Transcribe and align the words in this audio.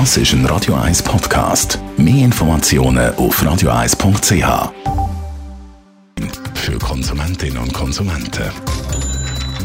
Das 0.00 0.16
ist 0.16 0.32
ein 0.32 0.44
Radio 0.46 0.74
1 0.74 1.04
Podcast. 1.04 1.78
Mehr 1.96 2.24
Informationen 2.24 3.14
auf 3.14 3.40
radio1.ch. 3.40 4.72
Für 6.54 6.78
Konsumentinnen 6.80 7.58
und 7.58 7.72
Konsumenten. 7.72 8.50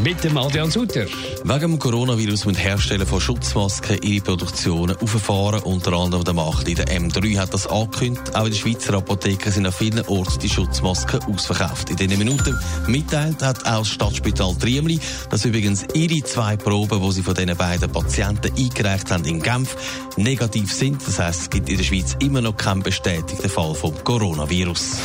Mit 0.02 0.24
dem 0.24 0.36
Adrian 0.38 0.70
Sutter. 0.70 1.04
Wegen 1.44 1.60
dem 1.60 1.78
Coronavirus 1.78 2.46
müssen 2.46 2.58
Hersteller 2.58 3.04
von 3.04 3.20
Schutzmasken 3.20 3.98
ihre 4.02 4.24
Produktionen 4.24 4.96
auffahren. 4.96 5.62
Unter 5.62 5.92
anderem 5.92 6.24
der 6.24 6.32
Marktleader 6.32 6.84
M3 6.84 7.38
hat 7.38 7.52
das 7.52 7.66
angekündigt. 7.66 8.34
Auch 8.34 8.46
in 8.46 8.52
der 8.52 8.58
Schweizer 8.58 8.94
Apotheken 8.94 9.50
sind 9.50 9.66
an 9.66 9.72
vielen 9.72 10.06
Orten 10.06 10.38
die 10.38 10.48
Schutzmasken 10.48 11.22
ausverkauft. 11.24 11.90
In 11.90 11.96
diesen 11.96 12.18
Minuten 12.18 12.58
mitteilt 12.86 13.42
hat 13.42 13.66
auch 13.66 13.80
das 13.80 13.88
Stadtspital 13.88 14.54
Triemli, 14.54 14.98
dass 15.30 15.44
übrigens 15.44 15.84
ihre 15.92 16.24
zwei 16.24 16.56
Proben, 16.56 17.02
die 17.02 17.12
sie 17.12 17.22
von 17.22 17.34
diesen 17.34 17.56
beiden 17.56 17.90
Patienten 17.90 18.52
eingereicht 18.56 19.10
haben 19.10 19.24
in 19.24 19.42
Genf, 19.42 19.76
negativ 20.16 20.72
sind. 20.72 21.06
Das 21.06 21.18
heisst, 21.18 21.42
es 21.42 21.50
gibt 21.50 21.68
in 21.68 21.76
der 21.76 21.84
Schweiz 21.84 22.16
immer 22.20 22.40
noch 22.40 22.56
keinen 22.56 22.82
bestätigten 22.82 23.50
Fall 23.50 23.74
vom 23.74 23.92
Coronavirus. 24.02 24.98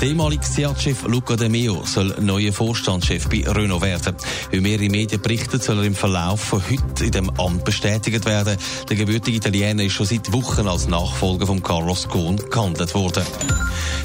Der 0.00 0.08
ehemalige 0.08 0.46
SEAT-Chef 0.46 1.06
Luca 1.08 1.36
De 1.36 1.50
Meo 1.50 1.82
soll 1.84 2.14
neuer 2.20 2.54
Vorstandschef 2.54 3.28
bei 3.28 3.44
Renault 3.46 3.82
werden. 3.82 4.16
Wie 4.50 4.60
mehrere 4.60 4.88
Medien 4.88 5.20
berichten, 5.20 5.60
soll 5.60 5.76
er 5.76 5.84
im 5.84 5.94
Verlauf 5.94 6.40
von 6.40 6.62
heute 6.70 7.04
in 7.04 7.10
dem 7.10 7.28
Amt 7.38 7.66
bestätigt 7.66 8.24
werden. 8.24 8.56
Der 8.88 8.96
gebürtige 8.96 9.36
Italiener 9.36 9.84
ist 9.84 9.92
schon 9.92 10.06
seit 10.06 10.32
Wochen 10.32 10.66
als 10.66 10.88
Nachfolger 10.88 11.46
von 11.46 11.62
Carlos 11.62 12.08
Ghosn 12.08 12.36
gehandelt 12.50 12.94
worden. 12.94 13.24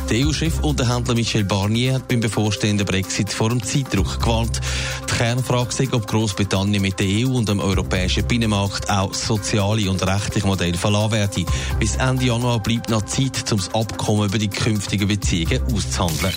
Der 0.10 0.28
EU-Chef 0.28 0.60
und 0.60 0.80
der 0.80 0.94
Händler 0.94 1.16
Michel 1.16 1.46
Barnier 1.46 1.94
hat 1.94 2.10
beim 2.10 2.20
bevorstehenden 2.20 2.86
Brexit 2.86 3.32
vor 3.32 3.48
dem 3.48 3.64
Zeitdruck 3.64 4.20
gewarnt. 4.20 4.60
Die 5.08 5.14
Kernfrage 5.14 5.84
ist, 5.84 5.94
ob 5.94 6.08
Großbritannien 6.08 6.82
mit 6.82 7.00
der 7.00 7.08
EU 7.08 7.38
und 7.38 7.48
dem 7.48 7.60
europäischen 7.60 8.26
Binnenmarkt 8.28 8.90
auch 8.90 9.14
soziale 9.14 9.90
und 9.90 10.06
rechtliche 10.06 10.48
Modelle 10.48 10.78
verlassen 10.78 11.12
werde. 11.12 11.46
Bis 11.80 11.96
Ende 11.96 12.26
Januar 12.26 12.60
bleibt 12.60 12.90
noch 12.90 13.04
Zeit, 13.04 13.52
um 13.52 13.58
das 13.58 13.74
Abkommen 13.74 14.30
über 14.30 14.38
die 14.38 14.50
künftigen 14.50 15.08
Beziehungen 15.08 15.62
auszuhandeln. 15.74 16.34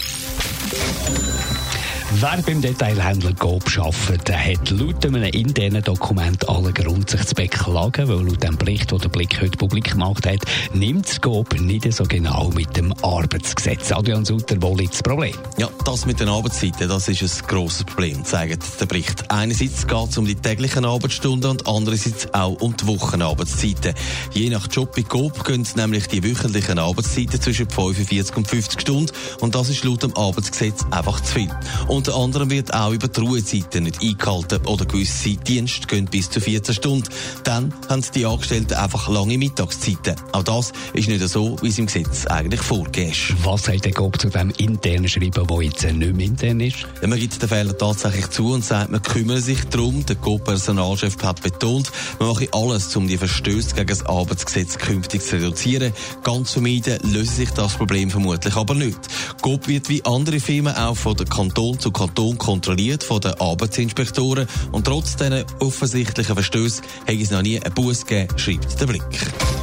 Wer 2.11 2.41
beim 2.41 2.63
Detailhändler 2.63 3.35
Coop 3.35 3.65
arbeitet, 3.77 4.29
der 4.29 4.43
hat 4.43 4.71
laut 4.71 5.05
einem 5.05 5.25
internen 5.25 5.83
Dokument 5.83 6.49
allen 6.49 6.73
Grund, 6.73 7.11
sich 7.11 7.23
zu 7.27 7.35
beklagen, 7.35 8.09
weil 8.09 8.27
laut 8.27 8.43
dem 8.43 8.57
Bericht, 8.57 8.91
den 8.91 8.99
der 8.99 9.11
Blick 9.11 9.43
heute 9.43 9.59
publik 9.59 9.93
gemacht 9.93 10.27
hat, 10.27 10.39
nimmt 10.73 11.07
das 11.07 11.21
Coop 11.21 11.61
nicht 11.61 11.93
so 11.93 12.05
genau 12.05 12.51
mit 12.55 12.75
dem 12.79 12.95
Arbeitsgesetz. 13.03 13.93
Adrian 13.93 14.25
Sutter, 14.25 14.57
wo 14.61 14.75
liegt 14.75 14.95
das 14.95 15.03
Problem? 15.03 15.35
Ja, 15.59 15.69
das 15.85 16.07
mit 16.07 16.19
den 16.19 16.31
Arbeitszeiten, 16.31 16.89
das 16.89 17.09
ist 17.09 17.23
ein 17.23 17.47
grosses 17.47 17.85
Problem, 17.85 18.25
zeigt 18.25 18.81
der 18.81 18.87
Bericht. 18.87 19.31
Einerseits 19.31 19.87
geht 19.87 20.09
es 20.09 20.17
um 20.17 20.25
die 20.25 20.35
täglichen 20.35 20.87
Arbeitsstunden 20.87 21.51
und 21.51 21.69
andererseits 21.69 22.33
auch 22.33 22.59
um 22.63 22.75
die 22.75 22.87
Wochenarbeitszeiten. 22.87 23.93
Je 24.33 24.49
nach 24.49 24.67
Job 24.73 24.97
bei 24.97 25.03
Coop 25.03 25.45
gehen 25.45 25.69
nämlich 25.77 26.07
die 26.07 26.25
wöchentlichen 26.25 26.79
Arbeitszeiten 26.79 27.39
zwischen 27.39 27.69
45 27.69 28.35
und 28.35 28.49
50 28.49 28.81
Stunden 28.81 29.13
und 29.41 29.55
das 29.55 29.69
ist 29.69 29.85
laut 29.85 30.03
dem 30.03 30.17
Arbeitsgesetz 30.17 30.87
einfach 30.91 31.21
zu 31.21 31.35
viel. 31.35 31.51
Unter 31.99 32.15
anderem 32.15 32.49
wird 32.51 32.73
auch 32.73 32.93
über 32.93 33.09
die 33.09 33.21
Ruhezeiten 33.21 33.83
nicht 33.83 34.01
eingehalten 34.01 34.65
oder 34.67 34.85
gewisse 34.85 35.31
Dienste 35.31 35.85
gehen 35.89 36.05
bis 36.05 36.31
zu 36.31 36.41
14 36.41 36.73
Stunden. 36.73 37.09
Dann 37.43 37.75
haben 37.89 38.05
die 38.15 38.25
Angestellten 38.25 38.75
einfach 38.75 39.09
lange 39.09 39.37
Mittagszeiten. 39.37 40.15
Auch 40.31 40.45
das 40.45 40.73
ist 40.93 41.09
nicht 41.09 41.29
so, 41.29 41.57
wie 41.61 41.71
es 41.71 41.79
im 41.81 41.87
Gesetz 41.87 42.25
eigentlich 42.27 42.61
vorgeht. 42.61 43.35
Was 43.43 43.65
sagt 43.65 43.85
der 43.85 43.91
GOB 43.91 44.17
zu 44.17 44.29
dem 44.29 44.51
internen 44.59 45.09
Schreiben, 45.09 45.45
das 45.45 45.61
jetzt 45.61 45.93
nicht 45.93 46.15
mehr 46.15 46.27
intern 46.27 46.61
ist? 46.61 46.77
Ja, 47.03 47.09
man 47.09 47.19
gibt 47.19 47.43
den 47.43 47.49
Fehler 47.49 47.77
tatsächlich 47.77 48.31
zu 48.31 48.53
und 48.53 48.65
sagt, 48.65 48.93
man 48.93 49.03
kümmere 49.03 49.41
sich 49.41 49.65
darum. 49.65 50.07
Der 50.07 50.15
GOB-Personalchef 50.15 51.21
hat 51.25 51.43
betont, 51.43 51.91
man 52.21 52.29
mache 52.29 52.47
alles, 52.53 52.95
um 52.95 53.09
die 53.09 53.19
Verstöße 53.19 53.75
gegen 53.75 53.89
das 53.89 54.07
Arbeitsgesetz 54.07 54.79
künftig 54.79 55.23
zu 55.23 55.35
reduzieren. 55.35 55.93
Ganz 56.23 56.53
vermeiden 56.53 57.01
löse 57.13 57.33
sich 57.33 57.51
das 57.51 57.75
Problem 57.75 58.09
vermutlich 58.09 58.55
aber 58.55 58.77
nicht. 58.77 59.01
GOB 59.43 59.67
wird 59.67 59.89
wie 59.89 60.05
andere 60.05 60.39
Firmen 60.39 60.77
auch 60.77 60.97
von 60.97 61.17
der 61.17 61.27
Kanton 61.27 61.77
zu 61.89 61.93
Kanton 61.93 62.37
kontrolliert 62.37 63.03
von 63.03 63.21
den 63.21 63.33
Arbeitsinspektoren 63.41 64.47
und 64.73 64.85
trotz 64.85 65.17
diesen 65.17 65.45
offensichtlichen 65.61 66.35
Verstößen 66.35 66.85
hat 67.07 67.15
es 67.15 67.31
noch 67.31 67.43
nie 67.43 67.59
einen 67.59 67.75
Buß 67.75 68.05
gegeben, 68.05 68.39
schreibt 68.39 68.79
der 68.79 68.87
Blick. 68.87 69.58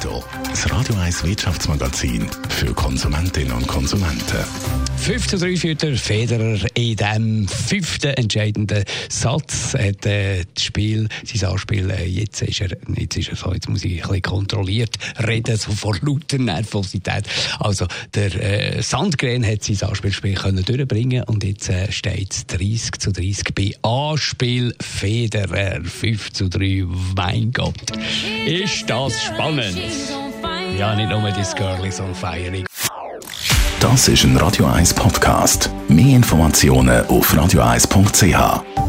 Netto, 0.00 0.24
das 0.48 0.70
Radio 0.72 0.94
1 0.94 1.24
Wirtschaftsmagazin 1.24 2.26
für 2.48 2.72
Konsumentinnen 2.72 3.52
und 3.52 3.66
Konsumenten. 3.66 4.38
5 4.96 5.28
zu 5.28 5.38
3 5.38 5.56
für 5.56 5.74
der 5.74 5.96
Federer 5.96 6.58
in 6.74 6.96
dem 6.96 7.48
fünften 7.48 8.14
entscheidenden 8.14 8.84
Satz. 9.10 9.74
Hat 9.74 10.06
äh, 10.06 10.44
das 10.54 10.64
Spiel, 10.64 11.08
sein 11.24 11.50
Anspiel, 11.50 11.90
äh, 11.90 12.06
jetzt 12.06 12.42
ist 12.42 12.60
er, 12.60 12.76
jetzt 12.96 13.16
ist 13.16 13.28
er 13.30 13.36
so, 13.36 13.52
jetzt 13.52 13.68
muss 13.68 13.84
ich 13.84 14.02
ein 14.02 14.08
bisschen 14.08 14.22
kontrolliert 14.22 14.94
reden, 15.26 15.56
so 15.56 15.72
vor 15.72 15.96
lauter 16.00 16.38
Nervosität. 16.38 17.24
Also, 17.58 17.86
der 18.14 18.34
äh, 18.76 18.82
Sandgren 18.82 19.46
hat 19.46 19.64
sein 19.64 19.88
Anspielspiel 19.88 20.34
können 20.34 20.64
durchbringen 20.64 21.24
und 21.24 21.44
jetzt 21.44 21.68
äh, 21.68 21.90
steht 21.90 22.32
es 22.32 22.46
30 22.46 22.92
zu 22.98 23.12
30 23.12 23.54
bei 23.54 23.72
Anspiel 23.82 24.74
Federer 24.80 25.82
5 25.82 26.32
zu 26.32 26.48
3. 26.48 26.84
Mein 27.16 27.52
Gott, 27.52 27.74
ist 28.46 28.88
das 28.88 29.22
spannend. 29.22 29.89
Ja, 30.78 30.94
nicht 30.94 31.10
nur 31.10 31.30
das 31.30 31.54
Girl 31.54 31.84
is 31.84 32.00
on 32.00 32.14
fire. 32.14 32.64
Das 33.80 34.08
ist 34.08 34.24
ein 34.24 34.36
Radio 34.36 34.66
1 34.66 34.94
Podcast. 34.94 35.70
Mehr 35.88 36.16
Informationen 36.16 37.06
auf 37.06 37.32
radio1.ch. 37.34 38.79